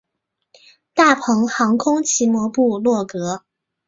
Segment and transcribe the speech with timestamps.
[0.95, 3.45] 大鹏航空奇摩部落格